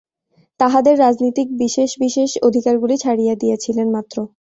তাঁহাদের 0.59 0.95
রাজনীতিক 0.99 1.47
বিশেষ 1.61 1.89
বিশেষ 1.99 2.29
অধিকারগুলি 2.47 2.95
ছাড়িয়া 2.97 3.33
দিয়াছিলেন 3.35 3.87
মাত্র। 3.95 4.17